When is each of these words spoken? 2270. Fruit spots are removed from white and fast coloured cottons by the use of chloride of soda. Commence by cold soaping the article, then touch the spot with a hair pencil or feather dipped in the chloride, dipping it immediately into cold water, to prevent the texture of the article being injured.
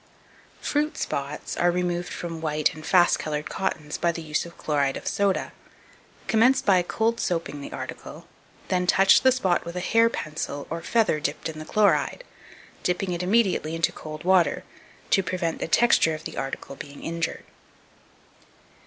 2270. 0.63 0.71
Fruit 0.71 0.97
spots 0.97 1.57
are 1.57 1.69
removed 1.69 2.09
from 2.11 2.41
white 2.41 2.73
and 2.73 2.87
fast 2.87 3.19
coloured 3.19 3.47
cottons 3.51 3.99
by 3.99 4.11
the 4.11 4.23
use 4.23 4.47
of 4.47 4.57
chloride 4.57 4.97
of 4.97 5.05
soda. 5.05 5.51
Commence 6.27 6.59
by 6.59 6.81
cold 6.81 7.19
soaping 7.19 7.61
the 7.61 7.71
article, 7.71 8.25
then 8.69 8.87
touch 8.87 9.21
the 9.21 9.31
spot 9.31 9.63
with 9.63 9.75
a 9.75 9.79
hair 9.79 10.09
pencil 10.09 10.65
or 10.71 10.81
feather 10.81 11.19
dipped 11.19 11.47
in 11.49 11.59
the 11.59 11.65
chloride, 11.65 12.23
dipping 12.81 13.11
it 13.11 13.21
immediately 13.21 13.75
into 13.75 13.91
cold 13.91 14.23
water, 14.23 14.63
to 15.11 15.21
prevent 15.21 15.59
the 15.59 15.67
texture 15.67 16.15
of 16.15 16.23
the 16.23 16.35
article 16.35 16.75
being 16.75 17.03
injured. 17.03 17.45